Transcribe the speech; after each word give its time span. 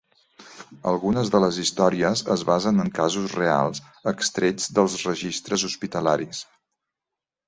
Algunes 0.91 1.27
de 1.33 1.41
les 1.41 1.57
històries 1.63 2.23
es 2.35 2.43
basen 2.49 2.83
en 2.83 2.89
casos 2.99 3.35
reals 3.39 3.83
extrets 4.13 4.71
dels 4.79 4.97
registres 5.11 5.67
hospitalaris. 5.69 6.41